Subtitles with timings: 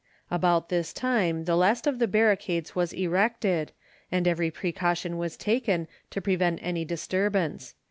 [0.31, 3.71] About this time the last of the barricades was erected,
[4.11, 7.75] and every precaution was taken to prevent any disturbance.